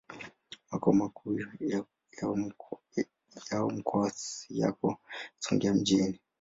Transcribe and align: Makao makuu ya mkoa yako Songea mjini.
Makao 0.71 0.93
makuu 0.93 1.39
ya 3.49 3.67
mkoa 3.69 4.11
yako 4.49 4.97
Songea 5.39 5.73
mjini. 5.73 6.19